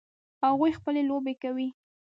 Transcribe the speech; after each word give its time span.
هغوی 0.43 0.71
خپلې 0.79 1.01
لوبې 1.09 1.33
کوي 1.43 1.67